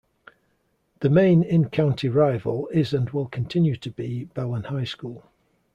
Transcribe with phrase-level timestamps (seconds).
[1.01, 5.29] The main in-county rival is and will continue to be Belen High School.